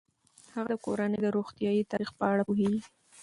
[0.55, 2.81] هغه د کورنۍ د روغتیايي تاریخ په اړه پوهیږي.